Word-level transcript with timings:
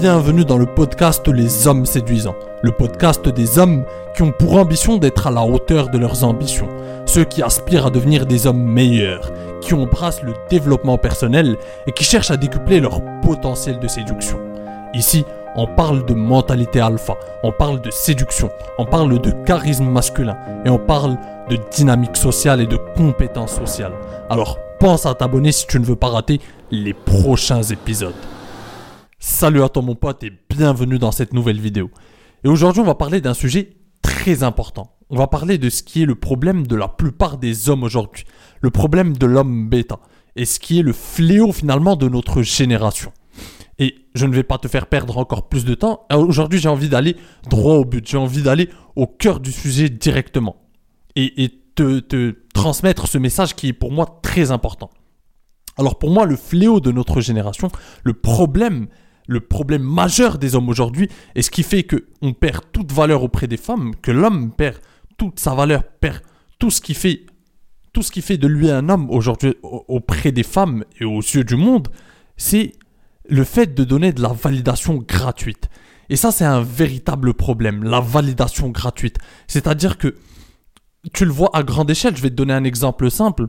bienvenue 0.00 0.44
dans 0.44 0.58
le 0.58 0.66
podcast 0.66 1.26
Les 1.26 1.66
Hommes 1.66 1.84
Séduisants, 1.84 2.36
le 2.62 2.70
podcast 2.70 3.28
des 3.28 3.58
hommes 3.58 3.84
qui 4.14 4.22
ont 4.22 4.30
pour 4.30 4.56
ambition 4.56 4.96
d'être 4.96 5.26
à 5.26 5.32
la 5.32 5.42
hauteur 5.42 5.88
de 5.88 5.98
leurs 5.98 6.22
ambitions, 6.22 6.68
ceux 7.04 7.24
qui 7.24 7.42
aspirent 7.42 7.86
à 7.86 7.90
devenir 7.90 8.24
des 8.24 8.46
hommes 8.46 8.62
meilleurs, 8.62 9.32
qui 9.60 9.74
embrassent 9.74 10.22
le 10.22 10.34
développement 10.50 10.98
personnel 10.98 11.56
et 11.88 11.92
qui 11.92 12.04
cherchent 12.04 12.30
à 12.30 12.36
décupler 12.36 12.78
leur 12.78 13.00
potentiel 13.22 13.80
de 13.80 13.88
séduction. 13.88 14.38
Ici, 14.94 15.24
on 15.56 15.66
parle 15.66 16.06
de 16.06 16.14
mentalité 16.14 16.78
alpha, 16.78 17.16
on 17.42 17.50
parle 17.50 17.80
de 17.80 17.90
séduction, 17.90 18.50
on 18.78 18.84
parle 18.84 19.20
de 19.20 19.32
charisme 19.46 19.86
masculin 19.86 20.36
et 20.64 20.70
on 20.70 20.78
parle 20.78 21.16
de 21.50 21.58
dynamique 21.72 22.16
sociale 22.16 22.60
et 22.60 22.66
de 22.66 22.78
compétences 22.96 23.56
sociales. 23.56 23.94
Alors 24.30 24.58
pense 24.78 25.06
à 25.06 25.14
t'abonner 25.14 25.50
si 25.50 25.66
tu 25.66 25.80
ne 25.80 25.84
veux 25.84 25.96
pas 25.96 26.08
rater 26.08 26.40
les 26.70 26.94
prochains 26.94 27.62
épisodes. 27.64 28.14
Salut 29.20 29.64
à 29.64 29.68
toi 29.68 29.82
mon 29.82 29.96
pote 29.96 30.22
et 30.22 30.32
bienvenue 30.48 31.00
dans 31.00 31.10
cette 31.10 31.32
nouvelle 31.32 31.60
vidéo. 31.60 31.90
Et 32.44 32.48
aujourd'hui 32.48 32.82
on 32.82 32.86
va 32.86 32.94
parler 32.94 33.20
d'un 33.20 33.34
sujet 33.34 33.70
très 34.00 34.44
important. 34.44 34.96
On 35.10 35.16
va 35.16 35.26
parler 35.26 35.58
de 35.58 35.68
ce 35.70 35.82
qui 35.82 36.02
est 36.02 36.06
le 36.06 36.14
problème 36.14 36.68
de 36.68 36.76
la 36.76 36.86
plupart 36.86 37.36
des 37.36 37.68
hommes 37.68 37.82
aujourd'hui. 37.82 38.24
Le 38.60 38.70
problème 38.70 39.16
de 39.16 39.26
l'homme 39.26 39.68
bêta. 39.68 39.98
Et 40.36 40.44
ce 40.44 40.60
qui 40.60 40.78
est 40.78 40.82
le 40.82 40.92
fléau 40.92 41.52
finalement 41.52 41.96
de 41.96 42.08
notre 42.08 42.42
génération. 42.42 43.12
Et 43.80 43.96
je 44.14 44.24
ne 44.24 44.32
vais 44.32 44.44
pas 44.44 44.58
te 44.58 44.68
faire 44.68 44.86
perdre 44.86 45.18
encore 45.18 45.48
plus 45.48 45.64
de 45.64 45.74
temps. 45.74 46.06
Aujourd'hui 46.12 46.60
j'ai 46.60 46.68
envie 46.68 46.88
d'aller 46.88 47.16
droit 47.50 47.74
au 47.74 47.84
but. 47.84 48.06
J'ai 48.08 48.18
envie 48.18 48.42
d'aller 48.42 48.68
au 48.94 49.08
cœur 49.08 49.40
du 49.40 49.50
sujet 49.50 49.88
directement. 49.88 50.62
Et, 51.16 51.50
te, 51.74 51.98
te 51.98 52.36
transmettre 52.54 53.08
ce 53.08 53.18
message 53.18 53.56
qui 53.56 53.68
est 53.68 53.72
pour 53.72 53.90
moi 53.90 54.20
très 54.22 54.52
important. 54.52 54.90
Alors 55.76 55.98
pour 55.98 56.10
moi, 56.10 56.24
le 56.24 56.36
fléau 56.36 56.80
de 56.80 56.90
notre 56.90 57.20
génération, 57.20 57.70
le 58.02 58.14
problème 58.14 58.88
le 59.28 59.40
problème 59.40 59.82
majeur 59.82 60.38
des 60.38 60.56
hommes 60.56 60.68
aujourd'hui 60.68 61.08
et 61.36 61.42
ce 61.42 61.50
qui 61.50 61.62
fait 61.62 61.84
qu'on 61.84 62.32
perd 62.32 62.64
toute 62.72 62.90
valeur 62.90 63.22
auprès 63.22 63.46
des 63.46 63.58
femmes, 63.58 63.94
que 64.02 64.10
l'homme 64.10 64.50
perd 64.50 64.78
toute 65.18 65.38
sa 65.38 65.54
valeur, 65.54 65.84
perd 65.84 66.22
tout 66.58 66.70
ce 66.70 66.80
qui 66.80 66.94
fait 66.94 67.26
tout 67.92 68.02
ce 68.02 68.10
qui 68.10 68.22
fait 68.22 68.38
de 68.38 68.46
lui 68.46 68.70
un 68.70 68.88
homme 68.88 69.10
aujourd'hui 69.10 69.54
auprès 69.62 70.30
des 70.30 70.42
femmes 70.42 70.84
et 71.00 71.04
aux 71.04 71.20
yeux 71.20 71.42
du 71.42 71.56
monde, 71.56 71.88
c'est 72.36 72.72
le 73.28 73.44
fait 73.44 73.74
de 73.74 73.82
donner 73.82 74.12
de 74.12 74.22
la 74.22 74.28
validation 74.28 74.96
gratuite. 74.96 75.68
Et 76.08 76.16
ça, 76.16 76.30
c'est 76.30 76.44
un 76.44 76.60
véritable 76.60 77.34
problème, 77.34 77.82
la 77.82 78.00
validation 78.00 78.68
gratuite. 78.68 79.18
C'est-à-dire 79.46 79.98
que 79.98 80.16
tu 81.12 81.24
le 81.24 81.32
vois 81.32 81.50
à 81.54 81.62
grande 81.62 81.90
échelle, 81.90 82.16
je 82.16 82.22
vais 82.22 82.30
te 82.30 82.34
donner 82.34 82.52
un 82.52 82.64
exemple 82.64 83.10
simple. 83.10 83.48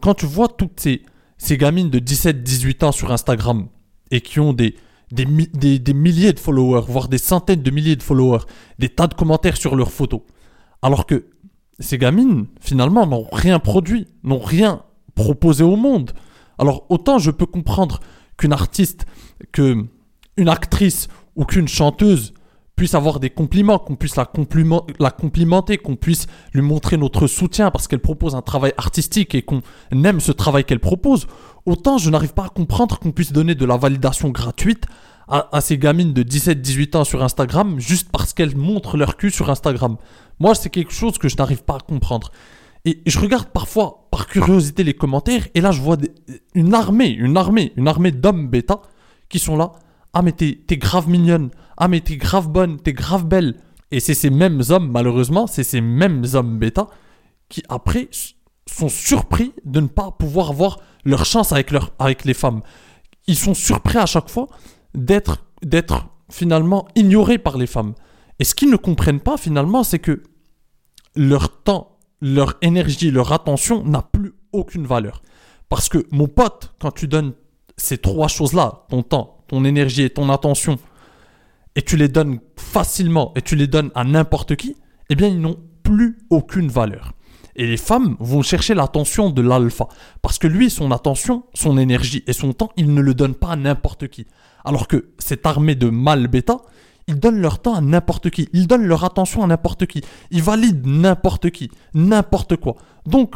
Quand 0.00 0.14
tu 0.14 0.26
vois 0.26 0.48
toutes 0.48 0.80
ces, 0.80 1.02
ces 1.36 1.58
gamines 1.58 1.90
de 1.90 1.98
17-18 1.98 2.84
ans 2.84 2.92
sur 2.92 3.12
Instagram 3.12 3.68
et 4.10 4.20
qui 4.20 4.40
ont 4.40 4.52
des, 4.52 4.76
des, 5.12 5.94
milliers 5.94 6.32
de 6.32 6.40
followers, 6.40 6.84
voire 6.86 7.08
des 7.08 7.18
centaines 7.18 7.62
de 7.62 7.70
milliers 7.70 7.96
de 7.96 8.02
followers, 8.02 8.44
des 8.78 8.88
tas 8.88 9.06
de 9.06 9.14
commentaires 9.14 9.56
sur 9.56 9.76
leurs 9.76 9.90
photos. 9.90 10.20
Alors 10.82 11.06
que 11.06 11.26
ces 11.78 11.98
gamines, 11.98 12.46
finalement, 12.60 13.06
n'ont 13.06 13.26
rien 13.32 13.58
produit, 13.58 14.06
n'ont 14.22 14.38
rien 14.38 14.82
proposé 15.14 15.64
au 15.64 15.76
monde. 15.76 16.12
Alors 16.58 16.86
autant 16.90 17.18
je 17.18 17.30
peux 17.30 17.46
comprendre 17.46 18.00
qu'une 18.36 18.52
artiste, 18.52 19.06
qu'une 19.52 19.88
actrice 20.46 21.08
ou 21.36 21.44
qu'une 21.44 21.68
chanteuse 21.68 22.34
puisse 22.80 22.94
avoir 22.94 23.20
des 23.20 23.28
compliments, 23.28 23.78
qu'on 23.78 23.94
puisse 23.94 24.16
la, 24.16 24.24
complimenter, 24.24 25.76
qu'on 25.76 25.96
puisse 25.96 26.26
lui 26.54 26.62
montrer 26.62 26.96
notre 26.96 27.26
soutien 27.26 27.70
parce 27.70 27.86
qu'elle 27.86 28.00
propose 28.00 28.34
un 28.34 28.40
travail 28.40 28.72
artistique 28.78 29.34
et 29.34 29.42
qu'on 29.42 29.60
aime 29.92 30.18
ce 30.18 30.32
travail 30.32 30.64
qu'elle 30.64 30.80
propose, 30.80 31.26
autant 31.66 31.98
je 31.98 32.08
n'arrive 32.08 32.32
pas 32.32 32.46
à 32.46 32.48
comprendre 32.48 32.98
qu'on 32.98 33.12
puisse 33.12 33.32
donner 33.32 33.54
de 33.54 33.66
la 33.66 33.76
validation 33.76 34.30
gratuite 34.30 34.86
à, 35.28 35.60
ces 35.60 35.76
gamines 35.76 36.14
de 36.14 36.22
17-18 36.22 36.96
ans 36.96 37.04
sur 37.04 37.22
Instagram 37.22 37.78
juste 37.78 38.08
parce 38.10 38.32
qu'elles 38.32 38.56
montrent 38.56 38.96
leur 38.96 39.18
cul 39.18 39.30
sur 39.30 39.50
Instagram. 39.50 39.98
Moi, 40.38 40.54
c'est 40.54 40.70
quelque 40.70 40.94
chose 40.94 41.18
que 41.18 41.28
je 41.28 41.36
n'arrive 41.36 41.62
pas 41.62 41.74
à 41.74 41.80
comprendre. 41.80 42.32
Et 42.86 43.02
je 43.04 43.18
regarde 43.18 43.48
parfois, 43.48 44.08
par 44.10 44.26
curiosité, 44.26 44.84
les 44.84 44.94
commentaires, 44.94 45.46
et 45.54 45.60
là, 45.60 45.70
je 45.70 45.82
vois 45.82 45.98
une 46.54 46.72
armée, 46.72 47.10
une 47.10 47.36
armée, 47.36 47.74
une 47.76 47.88
armée 47.88 48.10
d'hommes 48.10 48.48
bêta 48.48 48.80
qui 49.28 49.38
sont 49.38 49.58
là. 49.58 49.72
Ah, 50.14 50.22
mais 50.22 50.32
t'es 50.32 50.76
grave 50.78 51.10
mignonne. 51.10 51.50
Ah, 51.82 51.88
mais 51.88 52.02
t'es 52.02 52.18
grave 52.18 52.48
bonne, 52.48 52.76
t'es 52.76 52.92
grave 52.92 53.24
belle. 53.24 53.56
Et 53.90 54.00
c'est 54.00 54.14
ces 54.14 54.28
mêmes 54.28 54.60
hommes, 54.68 54.90
malheureusement, 54.90 55.46
c'est 55.46 55.64
ces 55.64 55.80
mêmes 55.80 56.24
hommes 56.34 56.58
bêta 56.58 56.88
qui, 57.48 57.62
après, 57.70 58.10
sont 58.66 58.90
surpris 58.90 59.54
de 59.64 59.80
ne 59.80 59.86
pas 59.86 60.10
pouvoir 60.10 60.50
avoir 60.50 60.78
leur 61.04 61.24
chance 61.24 61.52
avec, 61.52 61.70
leur, 61.70 61.92
avec 61.98 62.26
les 62.26 62.34
femmes. 62.34 62.60
Ils 63.26 63.36
sont 63.36 63.54
surpris 63.54 63.96
à 63.96 64.04
chaque 64.04 64.28
fois 64.28 64.48
d'être, 64.94 65.38
d'être 65.62 66.06
finalement 66.30 66.86
ignorés 66.96 67.38
par 67.38 67.56
les 67.56 67.66
femmes. 67.66 67.94
Et 68.38 68.44
ce 68.44 68.54
qu'ils 68.54 68.70
ne 68.70 68.76
comprennent 68.76 69.20
pas, 69.20 69.38
finalement, 69.38 69.82
c'est 69.82 69.98
que 69.98 70.22
leur 71.16 71.62
temps, 71.62 71.96
leur 72.20 72.58
énergie, 72.60 73.10
leur 73.10 73.32
attention 73.32 73.82
n'a 73.84 74.02
plus 74.02 74.34
aucune 74.52 74.86
valeur. 74.86 75.22
Parce 75.70 75.88
que, 75.88 76.06
mon 76.10 76.28
pote, 76.28 76.74
quand 76.78 76.90
tu 76.90 77.08
donnes 77.08 77.32
ces 77.78 77.96
trois 77.96 78.28
choses-là, 78.28 78.84
ton 78.90 79.02
temps, 79.02 79.44
ton 79.48 79.64
énergie 79.64 80.02
et 80.02 80.10
ton 80.10 80.28
attention, 80.28 80.78
et 81.76 81.82
tu 81.82 81.96
les 81.96 82.08
donnes 82.08 82.40
facilement 82.56 83.32
et 83.36 83.42
tu 83.42 83.56
les 83.56 83.66
donnes 83.66 83.90
à 83.94 84.04
n'importe 84.04 84.56
qui, 84.56 84.76
eh 85.08 85.14
bien 85.14 85.28
ils 85.28 85.40
n'ont 85.40 85.58
plus 85.82 86.18
aucune 86.30 86.68
valeur. 86.68 87.12
Et 87.56 87.66
les 87.66 87.76
femmes 87.76 88.16
vont 88.20 88.42
chercher 88.42 88.74
l'attention 88.74 89.28
de 89.30 89.42
l'alpha. 89.42 89.88
Parce 90.22 90.38
que 90.38 90.46
lui, 90.46 90.70
son 90.70 90.92
attention, 90.92 91.44
son 91.52 91.78
énergie 91.78 92.22
et 92.26 92.32
son 92.32 92.52
temps, 92.52 92.70
il 92.76 92.94
ne 92.94 93.00
le 93.00 93.12
donne 93.12 93.34
pas 93.34 93.48
à 93.48 93.56
n'importe 93.56 94.08
qui. 94.08 94.26
Alors 94.64 94.88
que 94.88 95.10
cette 95.18 95.44
armée 95.46 95.74
de 95.74 95.90
mâles 95.90 96.28
bêta, 96.28 96.58
ils 97.08 97.18
donnent 97.18 97.40
leur 97.40 97.60
temps 97.60 97.74
à 97.74 97.80
n'importe 97.80 98.30
qui. 98.30 98.48
Ils 98.52 98.66
donnent 98.66 98.86
leur 98.86 99.04
attention 99.04 99.42
à 99.42 99.46
n'importe 99.46 99.86
qui. 99.86 100.00
Ils 100.30 100.42
valident 100.42 100.86
n'importe 100.86 101.50
qui. 101.50 101.70
N'importe 101.92 102.56
quoi. 102.56 102.76
Donc, 103.04 103.34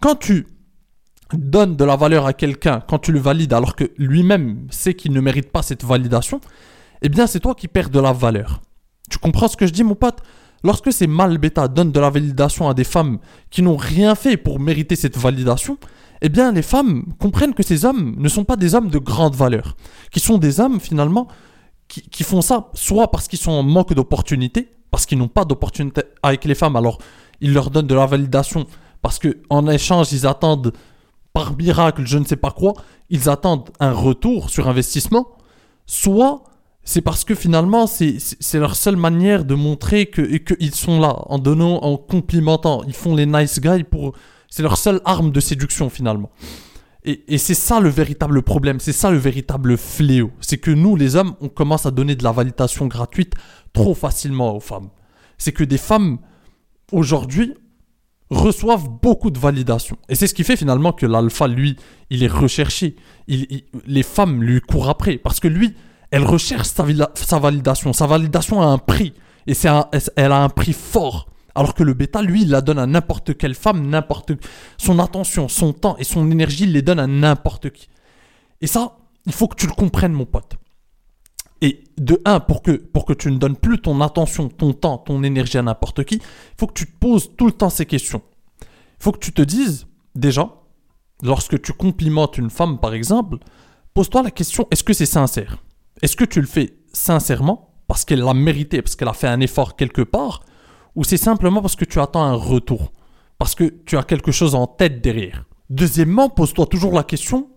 quand 0.00 0.14
tu 0.14 0.46
donnes 1.32 1.76
de 1.76 1.84
la 1.84 1.96
valeur 1.96 2.26
à 2.26 2.32
quelqu'un, 2.32 2.80
quand 2.88 2.98
tu 2.98 3.12
le 3.12 3.20
valides 3.20 3.52
alors 3.52 3.76
que 3.76 3.90
lui-même 3.98 4.66
sait 4.70 4.94
qu'il 4.94 5.12
ne 5.12 5.20
mérite 5.20 5.50
pas 5.50 5.62
cette 5.62 5.84
validation, 5.84 6.40
eh 7.02 7.08
bien 7.08 7.26
c'est 7.26 7.40
toi 7.40 7.54
qui 7.54 7.68
perds 7.68 7.90
de 7.90 8.00
la 8.00 8.12
valeur. 8.12 8.60
Tu 9.10 9.18
comprends 9.18 9.48
ce 9.48 9.56
que 9.56 9.66
je 9.66 9.72
dis 9.72 9.84
mon 9.84 9.94
pote? 9.94 10.20
Lorsque 10.62 10.92
ces 10.92 11.06
mâles 11.06 11.38
bêta 11.38 11.68
donnent 11.68 11.92
de 11.92 12.00
la 12.00 12.10
validation 12.10 12.68
à 12.68 12.74
des 12.74 12.84
femmes 12.84 13.18
qui 13.50 13.62
n'ont 13.62 13.76
rien 13.76 14.14
fait 14.14 14.36
pour 14.36 14.60
mériter 14.60 14.94
cette 14.94 15.16
validation, 15.16 15.78
eh 16.20 16.28
bien 16.28 16.52
les 16.52 16.62
femmes 16.62 17.04
comprennent 17.18 17.54
que 17.54 17.62
ces 17.62 17.84
hommes 17.84 18.14
ne 18.18 18.28
sont 18.28 18.44
pas 18.44 18.56
des 18.56 18.74
hommes 18.74 18.90
de 18.90 18.98
grande 18.98 19.34
valeur, 19.34 19.76
qui 20.10 20.20
sont 20.20 20.38
des 20.38 20.60
hommes 20.60 20.80
finalement 20.80 21.28
qui, 21.88 22.22
font 22.22 22.40
ça 22.40 22.70
soit 22.74 23.10
parce 23.10 23.26
qu'ils 23.26 23.40
sont 23.40 23.50
en 23.50 23.64
manque 23.64 23.94
d'opportunités, 23.94 24.68
parce 24.92 25.06
qu'ils 25.06 25.18
n'ont 25.18 25.28
pas 25.28 25.44
d'opportunité 25.44 26.02
avec 26.22 26.44
les 26.44 26.54
femmes, 26.54 26.76
alors 26.76 26.98
ils 27.40 27.52
leur 27.52 27.70
donnent 27.70 27.88
de 27.88 27.94
la 27.94 28.06
validation 28.06 28.66
parce 29.02 29.18
qu'en 29.18 29.66
échange 29.66 30.12
ils 30.12 30.26
attendent 30.26 30.72
par 31.32 31.56
miracle 31.56 32.02
je 32.04 32.18
ne 32.18 32.24
sais 32.24 32.36
pas 32.36 32.50
quoi, 32.50 32.74
ils 33.08 33.28
attendent 33.28 33.70
un 33.80 33.92
retour 33.92 34.50
sur 34.50 34.68
investissement, 34.68 35.26
soit 35.86 36.44
c'est 36.82 37.02
parce 37.02 37.24
que 37.24 37.34
finalement, 37.34 37.86
c'est 37.86 38.58
leur 38.58 38.74
seule 38.74 38.96
manière 38.96 39.44
de 39.44 39.54
montrer 39.54 40.10
qu'ils 40.10 40.74
sont 40.74 40.98
là, 40.98 41.14
en 41.26 41.38
donnant, 41.38 41.78
en 41.82 41.96
complimentant. 41.96 42.82
Ils 42.86 42.94
font 42.94 43.14
les 43.14 43.26
nice 43.26 43.60
guys 43.60 43.84
pour. 43.84 44.14
C'est 44.48 44.62
leur 44.62 44.76
seule 44.76 45.00
arme 45.04 45.30
de 45.30 45.38
séduction 45.40 45.90
finalement. 45.90 46.30
Et, 47.04 47.22
et 47.32 47.38
c'est 47.38 47.54
ça 47.54 47.80
le 47.80 47.88
véritable 47.88 48.42
problème, 48.42 48.80
c'est 48.80 48.92
ça 48.92 49.10
le 49.10 49.18
véritable 49.18 49.76
fléau. 49.78 50.32
C'est 50.40 50.58
que 50.58 50.70
nous, 50.70 50.96
les 50.96 51.16
hommes, 51.16 51.34
on 51.40 51.48
commence 51.48 51.86
à 51.86 51.90
donner 51.90 52.16
de 52.16 52.24
la 52.24 52.32
validation 52.32 52.86
gratuite 52.86 53.34
trop 53.72 53.94
facilement 53.94 54.56
aux 54.56 54.60
femmes. 54.60 54.88
C'est 55.38 55.52
que 55.52 55.64
des 55.64 55.78
femmes, 55.78 56.18
aujourd'hui, 56.92 57.54
reçoivent 58.30 58.88
beaucoup 58.88 59.30
de 59.30 59.38
validation. 59.38 59.96
Et 60.08 60.14
c'est 60.14 60.26
ce 60.26 60.34
qui 60.34 60.44
fait 60.44 60.56
finalement 60.56 60.92
que 60.92 61.06
l'alpha, 61.06 61.46
lui, 61.46 61.76
il 62.10 62.22
est 62.22 62.28
recherché. 62.28 62.96
il, 63.28 63.62
les 63.86 64.02
femmes 64.02 64.42
lui 64.42 64.60
courent 64.60 64.88
après. 64.88 65.16
Parce 65.18 65.40
que 65.40 65.48
lui, 65.48 65.74
elle 66.10 66.24
recherche 66.24 66.68
sa, 66.68 67.38
validation. 67.38 67.92
Sa 67.92 68.06
validation 68.06 68.60
a 68.60 68.66
un 68.66 68.78
prix. 68.78 69.14
Et 69.46 69.54
elle 70.16 70.32
a 70.32 70.42
un 70.42 70.48
prix 70.48 70.72
fort. 70.72 71.28
Alors 71.54 71.74
que 71.74 71.82
le 71.82 71.94
bêta, 71.94 72.22
lui, 72.22 72.42
il 72.42 72.50
la 72.50 72.60
donne 72.60 72.78
à 72.78 72.86
n'importe 72.86 73.36
quelle 73.36 73.54
femme, 73.54 73.88
n'importe 73.88 74.32
son 74.78 74.98
attention, 74.98 75.48
son 75.48 75.72
temps 75.72 75.96
et 75.98 76.04
son 76.04 76.30
énergie, 76.30 76.64
il 76.64 76.72
les 76.72 76.82
donne 76.82 77.00
à 77.00 77.06
n'importe 77.06 77.70
qui. 77.70 77.88
Et 78.60 78.66
ça, 78.66 78.98
il 79.26 79.32
faut 79.32 79.48
que 79.48 79.56
tu 79.56 79.66
le 79.66 79.72
comprennes, 79.72 80.12
mon 80.12 80.26
pote. 80.26 80.56
Et 81.60 81.84
de 81.98 82.20
un, 82.24 82.40
pour 82.40 82.62
que, 82.62 82.72
pour 82.72 83.04
que 83.04 83.12
tu 83.12 83.30
ne 83.30 83.36
donnes 83.36 83.56
plus 83.56 83.80
ton 83.80 84.00
attention, 84.00 84.48
ton 84.48 84.72
temps, 84.72 84.98
ton 84.98 85.22
énergie 85.22 85.58
à 85.58 85.62
n'importe 85.62 86.04
qui, 86.04 86.16
il 86.16 86.22
faut 86.58 86.66
que 86.66 86.74
tu 86.74 86.86
te 86.86 86.98
poses 86.98 87.30
tout 87.36 87.46
le 87.46 87.52
temps 87.52 87.68
ces 87.68 87.86
questions. 87.86 88.22
Il 88.62 89.02
faut 89.02 89.12
que 89.12 89.18
tu 89.18 89.32
te 89.32 89.42
dises, 89.42 89.86
déjà, 90.14 90.48
lorsque 91.22 91.60
tu 91.60 91.72
complimentes 91.72 92.38
une 92.38 92.50
femme, 92.50 92.78
par 92.78 92.94
exemple, 92.94 93.38
pose-toi 93.92 94.22
la 94.22 94.30
question, 94.30 94.66
est-ce 94.70 94.84
que 94.84 94.92
c'est 94.92 95.06
sincère? 95.06 95.58
Est-ce 96.02 96.16
que 96.16 96.24
tu 96.24 96.40
le 96.40 96.46
fais 96.46 96.78
sincèrement 96.92 97.74
parce 97.86 98.04
qu'elle 98.04 98.20
l'a 98.20 98.34
mérité, 98.34 98.82
parce 98.82 98.96
qu'elle 98.96 99.08
a 99.08 99.12
fait 99.12 99.26
un 99.26 99.40
effort 99.40 99.76
quelque 99.76 100.02
part, 100.02 100.44
ou 100.94 101.04
c'est 101.04 101.16
simplement 101.16 101.60
parce 101.60 101.76
que 101.76 101.84
tu 101.84 101.98
attends 102.00 102.22
un 102.22 102.34
retour, 102.34 102.92
parce 103.38 103.54
que 103.54 103.64
tu 103.64 103.96
as 103.96 104.04
quelque 104.04 104.32
chose 104.32 104.54
en 104.54 104.66
tête 104.66 105.02
derrière? 105.02 105.44
Deuxièmement, 105.70 106.28
pose-toi 106.28 106.66
toujours 106.66 106.92
la 106.92 107.02
question, 107.02 107.50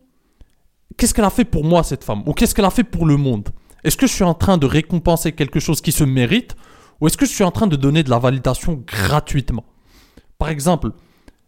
qu'est-ce 0.97 1.13
qu'elle 1.13 1.25
a 1.25 1.30
fait 1.30 1.45
pour 1.45 1.63
moi 1.63 1.83
cette 1.83 2.03
femme? 2.03 2.24
Ou 2.25 2.33
qu'est-ce 2.33 2.56
qu'elle 2.56 2.65
a 2.65 2.71
fait 2.71 2.83
pour 2.83 3.06
le 3.06 3.18
monde? 3.18 3.50
Est-ce 3.83 3.97
que 3.97 4.07
je 4.07 4.13
suis 4.13 4.24
en 4.24 4.33
train 4.33 4.57
de 4.57 4.65
récompenser 4.65 5.33
quelque 5.33 5.59
chose 5.59 5.81
qui 5.81 5.91
se 5.91 6.03
mérite 6.03 6.56
ou 7.01 7.07
est-ce 7.07 7.18
que 7.18 7.25
je 7.25 7.31
suis 7.31 7.44
en 7.44 7.51
train 7.51 7.68
de 7.68 7.75
donner 7.75 8.03
de 8.03 8.09
la 8.09 8.19
validation 8.19 8.81
gratuitement? 8.88 9.65
Par 10.38 10.50
exemple, 10.50 10.91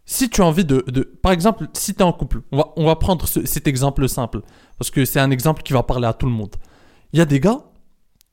si 0.06 0.30
tu 0.30 0.42
as 0.42 0.46
envie 0.46 0.66
de... 0.66 0.80
par 1.22 1.32
exemple, 1.32 1.68
si 1.74 1.94
tu 1.94 2.02
es 2.02 2.04
en 2.04 2.14
couple, 2.14 2.42
on 2.52 2.58
va, 2.58 2.74
on 2.76 2.86
va 2.86 2.96
prendre 2.98 3.26
cet 3.26 3.68
exemple 3.68 4.08
simple, 4.10 4.42
parce 4.78 4.92
que 4.92 5.06
c'est 5.06 5.20
un 5.20 5.32
exemple 5.32 5.64
qui 5.64 5.74
va 5.74 5.84
parler 5.84 6.08
à 6.08 6.14
tout 6.14 6.26
le 6.26 6.32
monde. 6.32 6.56
Il 7.16 7.20
y 7.20 7.22
a 7.22 7.26
des 7.26 7.40
gars 7.40 7.62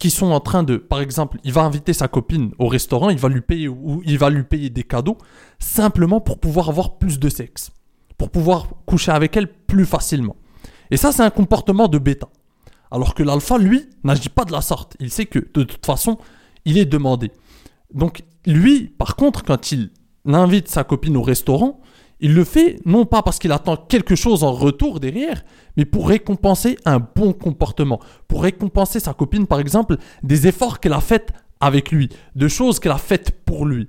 qui 0.01 0.11
sont 0.11 0.33
en 0.33 0.41
train 0.41 0.65
de, 0.65 0.77
par 0.77 1.01
exemple, 1.01 1.39
il 1.45 1.53
va 1.53 1.63
inviter 1.63 1.93
sa 1.93 2.09
copine 2.09 2.51
au 2.59 2.67
restaurant, 2.67 3.11
il 3.11 3.17
va 3.17 3.29
lui 3.29 3.41
payer 3.41 3.69
ou 3.69 4.03
il 4.05 4.19
va 4.19 4.29
lui 4.29 4.43
payer 4.43 4.71
des 4.71 4.83
cadeaux 4.83 5.19
simplement 5.61 6.21
pour 6.21 6.41
pouvoir 6.41 6.69
avoir 6.69 6.99
plus 6.99 7.21
de 7.21 7.29
sexe, 7.29 7.71
pour 8.19 8.31
pouvoir 8.31 8.67
coucher 8.85 9.13
avec 9.13 9.37
elle 9.37 9.47
plus 9.47 9.87
facilement. 9.87 10.35
Et 10.91 10.97
ça, 10.97 11.13
c'est 11.13 11.23
un 11.23 11.31
comportement 11.31 11.87
de 11.87 11.99
bêta. 11.99 12.29
Alors 12.91 13.15
que 13.15 13.23
l'alpha, 13.23 13.57
lui, 13.57 13.89
n'agit 14.03 14.31
pas 14.31 14.45
de 14.45 14.51
la 14.51 14.63
sorte. 14.63 14.97
Il 14.99 15.13
sait 15.13 15.27
que 15.27 15.39
de 15.39 15.63
toute 15.63 15.87
façon, 15.87 16.19
il 16.65 16.77
est 16.77 16.85
demandé. 16.85 17.31
Donc 17.95 18.25
lui, 18.47 18.89
par 18.89 19.15
contre, 19.15 19.45
quand 19.45 19.71
il 19.71 19.93
invite 20.27 20.67
sa 20.67 20.83
copine 20.83 21.17
au 21.17 21.23
restaurant, 21.23 21.82
il 22.23 22.35
le 22.35 22.45
fait 22.45 22.79
non 22.87 23.05
pas 23.05 23.23
parce 23.23 23.39
qu'il 23.39 23.53
attend 23.53 23.77
quelque 23.77 24.15
chose 24.15 24.43
en 24.43 24.53
retour 24.53 25.01
derrière, 25.01 25.45
mais 25.77 25.85
pour 25.85 26.09
récompenser 26.09 26.79
un 26.87 26.99
bon 26.99 27.35
comportement, 27.35 28.01
pour 28.29 28.43
récompenser 28.43 29.01
sa 29.01 29.13
copine 29.13 29.47
par 29.47 29.61
exemple 29.61 29.97
des 30.23 30.47
efforts 30.47 30.81
qu'elle 30.81 30.95
a 30.95 31.01
faits 31.01 31.33
avec 31.61 31.91
lui, 31.91 32.09
de 32.35 32.49
choses 32.49 32.81
qu'elle 32.81 32.93
a 32.93 32.99
faites 32.99 33.45
pour 33.45 33.67
lui. 33.67 33.89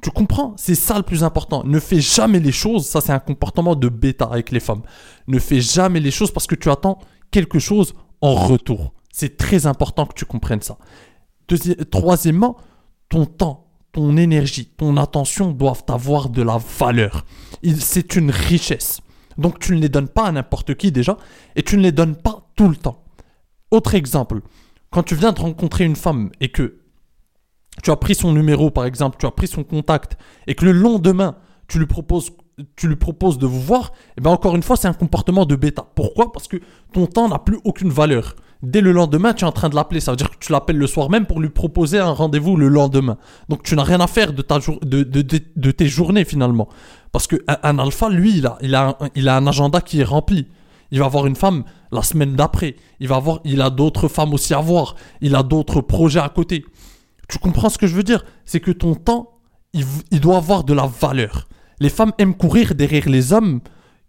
Tu 0.00 0.10
comprends? 0.10 0.54
C'est 0.56 0.74
ça 0.74 0.96
le 0.96 1.04
plus 1.04 1.22
important. 1.22 1.62
Ne 1.64 1.78
fais 1.78 2.00
jamais 2.00 2.40
les 2.40 2.50
choses, 2.52 2.86
ça 2.86 3.00
c'est 3.00 3.12
un 3.12 3.20
comportement 3.20 3.76
de 3.76 3.88
bêta 3.88 4.24
avec 4.24 4.50
les 4.50 4.60
femmes. 4.60 4.82
Ne 5.28 5.38
fais 5.38 5.60
jamais 5.60 6.00
les 6.00 6.10
choses 6.10 6.32
parce 6.32 6.46
que 6.46 6.54
tu 6.54 6.70
attends 6.70 6.98
quelque 7.30 7.58
chose 7.58 7.94
en 8.20 8.34
retour. 8.34 8.94
C'est 9.12 9.36
très 9.36 9.66
important 9.66 10.06
que 10.06 10.14
tu 10.14 10.24
comprennes 10.24 10.62
ça 10.62 10.78
troisièmement, 11.90 12.56
ton 13.08 13.26
temps, 13.26 13.71
ton 13.92 14.16
énergie, 14.16 14.66
ton 14.66 14.96
attention 14.96 15.52
doivent 15.52 15.84
avoir 15.88 16.30
de 16.30 16.42
la 16.42 16.58
valeur. 16.78 17.24
C'est 17.78 18.16
une 18.16 18.30
richesse. 18.30 19.00
Donc 19.38 19.58
tu 19.58 19.74
ne 19.74 19.80
les 19.80 19.88
donnes 19.88 20.08
pas 20.08 20.26
à 20.26 20.32
n'importe 20.32 20.74
qui 20.74 20.92
déjà, 20.92 21.16
et 21.56 21.62
tu 21.62 21.76
ne 21.76 21.82
les 21.82 21.92
donnes 21.92 22.16
pas 22.16 22.50
tout 22.56 22.68
le 22.68 22.76
temps. 22.76 23.04
Autre 23.70 23.94
exemple, 23.94 24.40
quand 24.90 25.02
tu 25.02 25.14
viens 25.14 25.32
de 25.32 25.40
rencontrer 25.40 25.84
une 25.84 25.96
femme 25.96 26.30
et 26.40 26.50
que 26.50 26.78
tu 27.82 27.90
as 27.90 27.96
pris 27.96 28.14
son 28.14 28.32
numéro 28.32 28.70
par 28.70 28.84
exemple, 28.84 29.16
tu 29.18 29.26
as 29.26 29.30
pris 29.30 29.46
son 29.46 29.64
contact, 29.64 30.16
et 30.46 30.54
que 30.54 30.64
le 30.64 30.72
lendemain, 30.72 31.36
tu 31.68 31.78
lui 31.78 31.86
proposes 31.86 32.30
tu 32.76 32.88
lui 32.88 32.96
proposes 32.96 33.38
de 33.38 33.46
vous 33.46 33.60
voir, 33.60 33.92
et 33.92 34.14
eh 34.18 34.20
bien 34.20 34.30
encore 34.30 34.54
une 34.56 34.62
fois, 34.62 34.76
c'est 34.76 34.88
un 34.88 34.92
comportement 34.92 35.46
de 35.46 35.56
bêta. 35.56 35.86
Pourquoi? 35.94 36.32
Parce 36.32 36.48
que 36.48 36.58
ton 36.92 37.06
temps 37.06 37.28
n'a 37.28 37.38
plus 37.38 37.58
aucune 37.64 37.90
valeur. 37.90 38.34
Dès 38.62 38.80
le 38.80 38.92
lendemain, 38.92 39.34
tu 39.34 39.44
es 39.44 39.48
en 39.48 39.52
train 39.52 39.68
de 39.68 39.74
l'appeler. 39.74 39.98
Ça 39.98 40.12
veut 40.12 40.16
dire 40.16 40.30
que 40.30 40.36
tu 40.38 40.52
l'appelles 40.52 40.76
le 40.76 40.86
soir 40.86 41.10
même 41.10 41.26
pour 41.26 41.40
lui 41.40 41.48
proposer 41.48 41.98
un 41.98 42.12
rendez-vous 42.12 42.56
le 42.56 42.68
lendemain. 42.68 43.16
Donc 43.48 43.64
tu 43.64 43.74
n'as 43.74 43.82
rien 43.82 44.00
à 44.00 44.06
faire 44.06 44.32
de, 44.32 44.42
ta 44.42 44.58
de, 44.60 45.02
de, 45.02 45.22
de, 45.56 45.70
tes 45.72 45.88
journées 45.88 46.24
finalement. 46.24 46.68
Parce 47.10 47.26
qu'un 47.26 47.38
un 47.62 47.78
alpha, 47.80 48.08
lui, 48.08 48.38
il 48.38 48.46
a, 48.46 48.58
il, 48.60 48.74
a 48.76 48.90
un, 48.90 49.08
il 49.16 49.28
a 49.28 49.36
un 49.36 49.46
agenda 49.48 49.80
qui 49.80 50.00
est 50.00 50.04
rempli. 50.04 50.46
Il 50.92 51.00
va 51.00 51.06
avoir 51.06 51.26
une 51.26 51.34
femme 51.34 51.64
la 51.90 52.02
semaine 52.02 52.36
d'après. 52.36 52.76
Il 53.00 53.08
va 53.08 53.16
avoir, 53.16 53.40
il 53.44 53.60
a 53.62 53.70
d'autres 53.70 54.06
femmes 54.06 54.32
aussi 54.32 54.54
à 54.54 54.60
voir. 54.60 54.94
Il 55.20 55.34
a 55.34 55.42
d'autres 55.42 55.80
projets 55.80 56.20
à 56.20 56.28
côté. 56.28 56.64
Tu 57.28 57.38
comprends 57.38 57.68
ce 57.68 57.78
que 57.78 57.88
je 57.88 57.96
veux 57.96 58.04
dire? 58.04 58.24
C'est 58.44 58.60
que 58.60 58.70
ton 58.70 58.94
temps, 58.94 59.40
il, 59.72 59.86
il 60.12 60.20
doit 60.20 60.36
avoir 60.36 60.62
de 60.62 60.74
la 60.74 60.86
valeur 60.86 61.48
les 61.82 61.90
femmes 61.90 62.12
aiment 62.18 62.34
courir 62.36 62.74
derrière 62.74 63.08
les 63.08 63.32
hommes 63.32 63.60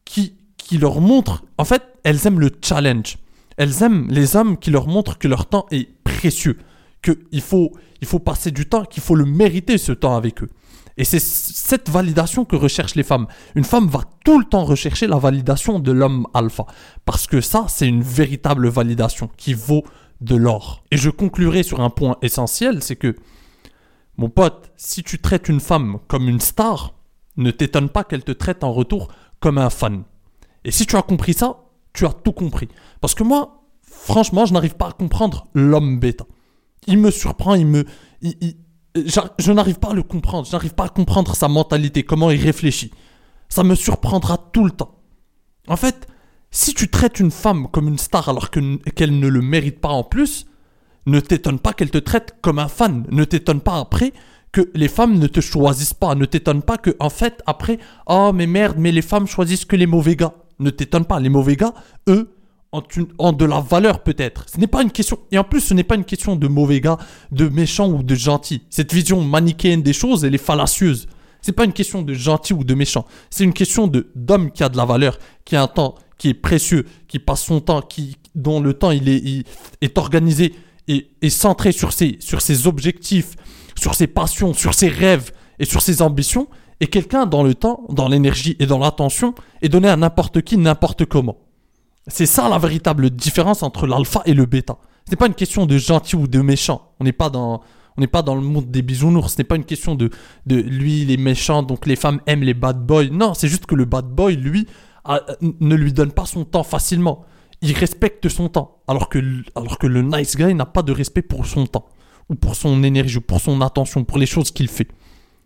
qui, 0.06 0.36
qui 0.58 0.78
leur 0.78 1.02
montrent, 1.02 1.44
en 1.58 1.66
fait, 1.66 1.82
elles 2.04 2.28
aiment 2.28 2.40
le 2.40 2.52
challenge. 2.62 3.18
Elles 3.58 3.82
aiment 3.82 4.08
les 4.10 4.36
hommes 4.36 4.58
qui 4.58 4.70
leur 4.70 4.88
montrent 4.88 5.18
que 5.18 5.28
leur 5.28 5.48
temps 5.48 5.66
est 5.72 5.90
précieux, 6.04 6.58
qu'il 7.02 7.42
faut, 7.42 7.72
il 8.02 8.08
faut 8.08 8.20
passer 8.20 8.52
du 8.52 8.68
temps, 8.68 8.86
qu'il 8.86 9.02
faut 9.02 9.16
le 9.16 9.26
mériter 9.26 9.80
ce 9.80 9.92
temps 9.92 10.16
avec 10.16 10.44
eux. 10.44 10.50
Et 10.98 11.04
c'est 11.04 11.20
cette 11.20 11.90
validation 11.90 12.46
que 12.46 12.56
recherchent 12.56 12.94
les 12.94 13.04
femmes. 13.04 13.26
Une 13.56 13.64
femme 13.64 13.88
va 13.88 14.02
tout 14.24 14.38
le 14.38 14.46
temps 14.46 14.64
rechercher 14.64 15.08
la 15.08 15.18
validation 15.18 15.80
de 15.80 15.92
l'homme 15.92 16.28
alpha. 16.36 16.68
Parce 17.06 17.26
que 17.26 17.42
ça, 17.42 17.66
c'est 17.68 17.88
une 17.88 18.04
véritable 18.04 18.68
validation 18.68 19.32
qui 19.36 19.56
vaut 19.56 19.84
de 20.22 20.36
l'or. 20.36 20.84
Et 20.92 20.98
je 20.98 21.10
conclurai 21.10 21.64
sur 21.64 21.82
un 21.82 21.90
point 21.90 22.18
essentiel, 22.22 22.84
c'est 22.84 22.96
que, 22.96 23.16
mon 24.18 24.30
pote, 24.30 24.72
si 24.78 25.02
tu 25.02 25.18
traites 25.18 25.50
une 25.50 25.60
femme 25.60 25.98
comme 26.08 26.30
une 26.30 26.40
star, 26.40 26.94
ne 27.38 27.52
t'étonne 27.52 27.90
pas 27.90 28.04
qu'elle 28.04 28.24
te 28.24 28.32
traite 28.32 28.64
en 28.64 28.74
retour 28.74 29.10
comme 29.40 29.58
un 29.58 29.70
fan. 29.70 30.04
Et 30.64 30.72
si 30.72 30.86
tu 30.86 30.96
as 30.96 31.02
compris 31.02 31.34
ça, 31.34 31.66
tu 31.94 32.06
as 32.06 32.14
tout 32.14 32.32
compris. 32.32 32.70
Parce 33.02 33.16
que 33.16 33.24
moi, 33.24 33.64
franchement, 33.82 34.46
je 34.46 34.54
n'arrive 34.54 34.76
pas 34.76 34.90
à 34.90 34.92
comprendre 34.92 35.48
l'homme 35.54 36.00
bêta. 36.00 36.26
Il 36.88 36.98
me 36.98 37.12
surprend, 37.12 37.56
il 37.56 37.68
me... 37.68 37.86
je 38.22 39.52
n'arrive 39.52 39.80
pas 39.80 39.92
à 39.92 39.94
le 39.94 40.04
comprendre, 40.04 40.48
je 40.48 40.52
n'arrive 40.52 40.74
pas 40.74 40.86
à 40.86 40.90
comprendre 40.90 41.36
sa 41.36 41.48
mentalité, 41.48 42.04
comment 42.04 42.30
il 42.30 42.42
réfléchit. 42.42 42.92
Ça 43.50 43.64
me 43.64 43.76
surprendra 43.76 44.38
tout 44.38 44.66
le 44.66 44.72
temps. 44.72 45.00
En 45.68 45.78
fait, 45.78 46.08
si 46.52 46.74
tu 46.74 46.90
traites 46.90 47.20
une 47.20 47.32
femme 47.32 47.68
comme 47.72 47.88
une 47.88 47.98
star 47.98 48.30
alors 48.30 48.50
qu'elle 48.50 49.20
ne 49.20 49.28
le 49.28 49.42
mérite 49.42 49.80
pas 49.80 49.90
en 49.90 50.04
plus, 50.04 50.46
ne 51.06 51.20
t'étonne 51.20 51.60
pas 51.60 51.74
qu'elle 51.74 51.92
te 51.92 51.98
traite 51.98 52.36
comme 52.42 52.60
un 52.60 52.68
fan. 52.68 53.06
Ne 53.10 53.26
t'étonne 53.26 53.62
pas 53.62 53.80
après 53.80 54.14
que 54.54 54.70
les 54.76 54.88
femmes 54.88 55.20
ne 55.20 55.28
te 55.28 55.42
choisissent 55.42 55.96
pas. 55.96 56.16
Ne 56.16 56.26
t'étonne 56.26 56.62
pas 56.62 56.78
que, 56.78 56.96
en 57.00 57.10
fait, 57.10 57.42
après, 57.46 57.80
oh, 58.08 58.32
mais 58.34 58.48
merde, 58.48 58.78
mais 58.78 58.94
les 58.94 59.02
femmes 59.02 59.28
choisissent 59.28 59.66
que 59.66 59.76
les 59.76 59.88
mauvais 59.88 60.16
gars. 60.16 60.34
Ne 60.60 60.70
t'étonne 60.70 61.06
pas. 61.06 61.20
Les 61.20 61.28
mauvais 61.30 61.58
gars, 61.58 61.74
eux, 62.08 62.34
ont, 63.20 63.34
de 63.34 63.46
la 63.46 63.60
valeur 63.60 64.02
peut-être. 64.02 64.46
Ce 64.50 64.60
n'est 64.60 64.68
pas 64.68 64.84
une 64.84 64.92
question. 64.92 65.20
Et 65.32 65.38
en 65.38 65.44
plus, 65.44 65.62
ce 65.62 65.74
n'est 65.74 65.84
pas 65.84 65.96
une 65.96 66.06
question 66.06 66.36
de 66.36 66.48
mauvais 66.48 66.80
gars, 66.80 66.98
de 67.32 67.50
méchants 67.50 67.90
ou 67.90 68.04
de 68.04 68.16
gentils. 68.16 68.62
Cette 68.70 68.94
vision 68.94 69.22
manichéenne 69.22 69.82
des 69.82 69.94
choses, 69.94 70.24
elle 70.24 70.36
est 70.36 70.40
fallacieuse. 70.40 71.08
C'est 71.42 71.52
pas 71.52 71.66
une 71.66 71.74
question 71.74 72.04
de 72.04 72.14
gentil 72.14 72.54
ou 72.54 72.64
de 72.64 72.74
méchant. 72.74 73.06
C'est 73.30 73.44
une 73.44 73.54
question 73.54 73.88
de 73.88 74.08
d'homme 74.16 74.52
qui 74.52 74.64
a 74.64 74.70
de 74.70 74.78
la 74.78 74.86
valeur, 74.86 75.18
qui 75.44 75.56
a 75.56 75.64
un 75.64 75.68
temps 75.68 75.96
qui 76.18 76.30
est 76.30 76.34
précieux, 76.34 76.86
qui 77.08 77.20
passe 77.20 77.44
son 77.44 77.60
temps, 77.60 77.82
qui 77.82 78.18
dont 78.34 78.62
le 78.62 78.74
temps 78.74 78.92
il 78.92 79.10
est, 79.10 79.98
organisé 79.98 80.56
et 80.88 81.10
est 81.22 81.30
centré 81.30 81.72
sur 81.72 81.92
ses 81.92 82.68
objectifs, 82.68 83.36
sur 83.76 83.96
ses 83.96 84.08
passions, 84.08 84.54
sur 84.54 84.74
ses 84.74 84.88
rêves 84.88 85.32
et 85.60 85.66
sur 85.66 85.82
ses 85.82 86.02
ambitions, 86.02 86.48
et 86.80 86.88
quelqu'un 86.88 87.26
dans 87.26 87.44
le 87.44 87.56
temps, 87.56 87.86
dans 87.90 88.08
l'énergie 88.08 88.56
et 88.60 88.66
dans 88.66 88.80
l'attention 88.80 89.34
est 89.62 89.70
donné 89.70 89.88
à 89.88 89.96
n'importe 89.96 90.42
qui, 90.42 90.58
n'importe 90.58 91.06
comment. 91.06 91.38
C'est 92.08 92.26
ça 92.26 92.50
la 92.50 92.58
véritable 92.58 93.10
différence 93.10 93.64
entre 93.64 93.88
l'alpha 93.88 94.22
et 94.26 94.34
le 94.34 94.46
bêta. 94.46 94.78
Ce 95.06 95.12
n'est 95.12 95.18
pas 95.18 95.28
une 95.28 95.34
question 95.34 95.66
de 95.66 95.78
gentil 95.78 96.16
ou 96.16 96.28
de 96.28 96.42
méchant. 96.42 96.92
On 97.00 97.06
n'est 97.06 97.14
pas 97.14 97.30
dans, 97.30 97.62
on 97.98 98.02
n'est 98.02 98.08
pas 98.08 98.22
dans 98.22 98.36
le 98.36 98.42
monde 98.42 98.70
des 98.70 98.82
bisounours. 98.82 99.34
Ce 99.34 99.38
n'est 99.38 99.46
pas 99.46 99.56
une 99.56 99.64
question 99.64 99.96
de, 99.96 100.10
de 100.46 100.58
lui, 100.58 101.04
il 101.04 101.12
est 101.12 101.18
méchant, 101.18 101.64
donc 101.64 101.86
les 101.86 101.96
femmes 101.96 102.20
aiment 102.26 102.44
les 102.44 102.54
bad 102.54 102.86
boys. 102.86 103.06
Non, 103.12 103.34
c'est 103.34 103.48
juste 103.48 103.66
que 103.66 103.76
le 103.76 103.86
bad 103.86 104.08
boy, 104.08 104.36
lui, 104.36 104.68
ne 105.42 105.76
lui 105.76 105.94
donne 105.94 106.12
pas 106.12 106.26
son 106.26 106.44
temps 106.44 106.64
facilement. 106.64 107.24
Il 107.62 107.74
respecte 107.74 108.28
son 108.28 108.50
temps. 108.50 108.80
Alors 108.88 109.08
que, 109.08 109.20
alors 109.56 109.78
que 109.78 109.88
le 109.88 110.02
nice 110.02 110.36
guy 110.36 110.54
n'a 110.54 110.66
pas 110.66 110.82
de 110.82 110.92
respect 110.92 111.22
pour 111.22 111.46
son 111.46 111.66
temps 111.66 111.88
ou 112.30 112.36
pour 112.36 112.56
son 112.56 112.84
énergie, 112.84 113.18
ou 113.18 113.22
pour 113.22 113.42
son 113.42 113.62
attention, 113.62 114.04
pour 114.04 114.18
les 114.18 114.26
choses 114.26 114.52
qu'il 114.52 114.68
fait. 114.68 114.88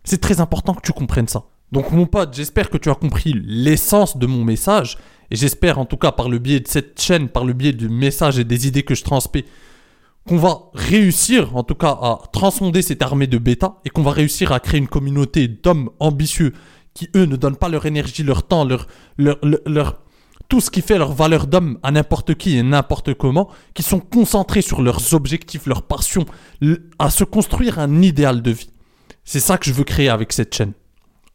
C'est 0.04 0.20
très 0.20 0.40
important 0.40 0.74
que 0.74 0.80
tu 0.80 0.92
comprennes 0.92 1.28
ça. 1.28 1.44
Donc 1.72 1.92
mon 1.92 2.06
pote, 2.06 2.34
j'espère 2.34 2.70
que 2.70 2.78
tu 2.78 2.90
as 2.90 2.94
compris 2.94 3.34
l'essence 3.44 4.16
de 4.16 4.26
mon 4.26 4.44
message, 4.44 4.96
et 5.30 5.36
j'espère 5.36 5.78
en 5.78 5.84
tout 5.84 5.98
cas 5.98 6.12
par 6.12 6.28
le 6.28 6.38
biais 6.38 6.60
de 6.60 6.68
cette 6.68 7.00
chaîne, 7.00 7.28
par 7.28 7.44
le 7.44 7.52
biais 7.52 7.72
du 7.72 7.88
message 7.88 8.38
et 8.38 8.44
des 8.44 8.66
idées 8.66 8.84
que 8.84 8.94
je 8.94 9.04
transmets, 9.04 9.44
qu'on 10.26 10.38
va 10.38 10.60
réussir 10.74 11.56
en 11.56 11.62
tout 11.62 11.74
cas 11.74 11.90
à 11.90 12.20
transcender 12.32 12.82
cette 12.82 13.02
armée 13.02 13.26
de 13.26 13.38
bêta, 13.38 13.80
et 13.84 13.90
qu'on 13.90 14.02
va 14.02 14.12
réussir 14.12 14.52
à 14.52 14.60
créer 14.60 14.78
une 14.78 14.88
communauté 14.88 15.48
d'hommes 15.48 15.90
ambitieux 16.00 16.54
qui 16.94 17.10
eux 17.14 17.26
ne 17.26 17.36
donnent 17.36 17.56
pas 17.56 17.68
leur 17.68 17.86
énergie, 17.86 18.22
leur 18.22 18.42
temps, 18.42 18.66
leur, 18.66 20.02
tout 20.48 20.60
ce 20.60 20.70
qui 20.70 20.80
fait 20.80 20.98
leur 20.98 21.12
valeur 21.12 21.46
d'homme 21.46 21.78
à 21.82 21.90
n'importe 21.90 22.34
qui 22.34 22.56
et 22.56 22.62
n'importe 22.62 23.14
comment, 23.14 23.48
qui 23.74 23.82
sont 23.82 24.00
concentrés 24.00 24.62
sur 24.62 24.80
leurs 24.80 25.14
objectifs, 25.14 25.66
leurs 25.66 25.82
passions, 25.82 26.24
à 26.98 27.10
se 27.10 27.24
construire 27.24 27.78
un 27.78 28.00
idéal 28.02 28.40
de 28.40 28.50
vie. 28.50 28.70
C'est 29.24 29.40
ça 29.40 29.58
que 29.58 29.66
je 29.66 29.74
veux 29.74 29.84
créer 29.84 30.08
avec 30.08 30.32
cette 30.32 30.54
chaîne. 30.54 30.72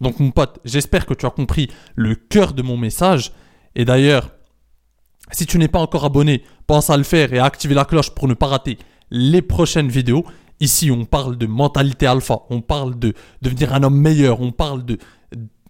Donc 0.01 0.19
mon 0.19 0.31
pote, 0.31 0.59
j'espère 0.65 1.05
que 1.05 1.13
tu 1.13 1.25
as 1.27 1.29
compris 1.29 1.69
le 1.95 2.15
cœur 2.15 2.53
de 2.53 2.63
mon 2.63 2.75
message. 2.75 3.31
Et 3.75 3.85
d'ailleurs, 3.85 4.31
si 5.31 5.45
tu 5.45 5.59
n'es 5.59 5.67
pas 5.67 5.79
encore 5.79 6.05
abonné, 6.05 6.43
pense 6.65 6.89
à 6.89 6.97
le 6.97 7.03
faire 7.03 7.33
et 7.33 7.39
à 7.39 7.45
activer 7.45 7.75
la 7.75 7.85
cloche 7.85 8.09
pour 8.09 8.27
ne 8.27 8.33
pas 8.33 8.47
rater 8.47 8.79
les 9.11 9.41
prochaines 9.43 9.89
vidéos. 9.89 10.25
Ici, 10.59 10.91
on 10.91 11.05
parle 11.05 11.37
de 11.37 11.45
mentalité 11.45 12.07
alpha, 12.07 12.41
on 12.49 12.61
parle 12.61 12.97
de 12.97 13.13
devenir 13.41 13.73
un 13.73 13.83
homme 13.83 13.99
meilleur, 13.99 14.41
on 14.41 14.51
parle 14.51 14.85
de 14.85 14.97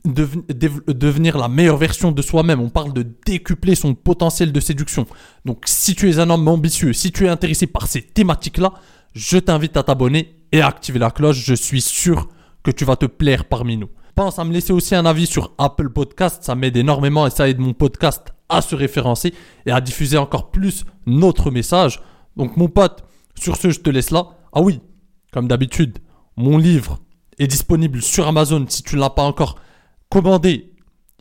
devenir 0.05 1.37
la 1.37 1.47
meilleure 1.47 1.77
version 1.77 2.11
de 2.11 2.21
soi-même. 2.21 2.59
On 2.59 2.69
parle 2.69 2.93
de 2.93 3.05
décupler 3.25 3.75
son 3.75 3.95
potentiel 3.95 4.51
de 4.51 4.59
séduction. 4.59 5.07
Donc 5.45 5.63
si 5.65 5.95
tu 5.95 6.09
es 6.09 6.19
un 6.19 6.29
homme 6.29 6.47
ambitieux, 6.47 6.93
si 6.93 7.11
tu 7.11 7.25
es 7.25 7.29
intéressé 7.29 7.67
par 7.67 7.87
ces 7.87 8.01
thématiques-là, 8.01 8.73
je 9.13 9.37
t'invite 9.37 9.77
à 9.77 9.83
t'abonner 9.83 10.35
et 10.51 10.61
à 10.61 10.67
activer 10.67 10.99
la 10.99 11.11
cloche. 11.11 11.43
Je 11.45 11.53
suis 11.53 11.81
sûr 11.81 12.27
que 12.63 12.71
tu 12.71 12.85
vas 12.85 12.95
te 12.95 13.05
plaire 13.05 13.45
parmi 13.45 13.77
nous. 13.77 13.89
Pense 14.15 14.39
à 14.39 14.43
me 14.43 14.53
laisser 14.53 14.73
aussi 14.73 14.93
un 14.93 15.05
avis 15.05 15.25
sur 15.25 15.53
Apple 15.57 15.89
Podcast. 15.89 16.43
Ça 16.43 16.55
m'aide 16.55 16.77
énormément 16.77 17.25
et 17.25 17.31
ça 17.31 17.49
aide 17.49 17.59
mon 17.59 17.73
podcast 17.73 18.33
à 18.49 18.61
se 18.61 18.75
référencer 18.75 19.33
et 19.65 19.71
à 19.71 19.81
diffuser 19.81 20.17
encore 20.17 20.51
plus 20.51 20.85
notre 21.05 21.49
message. 21.49 22.01
Donc 22.35 22.57
mon 22.57 22.67
pote, 22.67 23.03
sur 23.35 23.55
ce, 23.55 23.71
je 23.71 23.79
te 23.79 23.89
laisse 23.89 24.11
là. 24.11 24.27
Ah 24.53 24.61
oui, 24.61 24.81
comme 25.31 25.47
d'habitude, 25.47 25.99
mon 26.37 26.57
livre 26.57 26.99
est 27.39 27.47
disponible 27.47 28.01
sur 28.01 28.27
Amazon 28.27 28.65
si 28.67 28.83
tu 28.83 28.95
ne 28.95 29.01
l'as 29.01 29.09
pas 29.09 29.23
encore 29.23 29.55
commandé. 30.13 30.71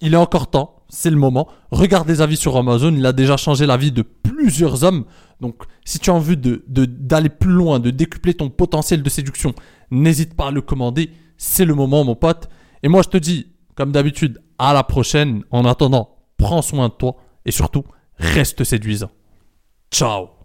Il 0.03 0.13
est 0.13 0.19
encore 0.19 0.51
temps, 0.51 0.85
c'est 0.91 1.09
le 1.09 1.17
moment. 1.17 1.49
Regarde 1.71 2.07
les 2.09 2.21
avis 2.21 2.37
sur 2.37 2.59
Amazon, 2.59 2.95
il 2.95 3.07
a 3.07 3.15
déjà 3.15 3.39
changé 3.39 3.65
la 3.65 3.79
vie 3.79 3.91
de 3.91 4.03
plusieurs 4.03 4.85
hommes. 4.85 5.05
Donc 5.41 5.63
si 5.87 5.99
tu 5.99 6.11
as 6.11 6.15
envie 6.15 6.37
de, 6.37 6.63
d'aller 6.69 7.31
plus 7.31 7.53
loin, 7.53 7.81
de 7.81 7.91
décupler 7.91 8.35
ton 8.35 8.51
potentiel 8.51 9.03
de 9.03 9.09
séduction, 9.09 9.55
n'hésite 9.91 10.35
pas 10.35 10.49
à 10.49 10.51
le 10.51 10.61
commander. 10.61 11.11
C'est 11.39 11.65
le 11.65 11.75
moment 11.75 12.05
mon 12.05 12.17
pote. 12.17 12.51
Et 12.83 12.89
moi 12.89 13.01
je 13.03 13.09
te 13.09 13.17
dis, 13.17 13.47
comme 13.77 13.93
d'habitude, 13.93 14.43
à 14.59 14.75
la 14.75 14.85
prochaine. 14.85 15.43
En 15.51 15.65
attendant, 15.65 16.19
prends 16.37 16.61
soin 16.61 16.89
de 16.89 16.93
toi 16.93 17.17
et 17.47 17.51
surtout, 17.51 17.85
reste 18.19 18.63
séduisant. 18.63 19.11
Ciao 19.91 20.42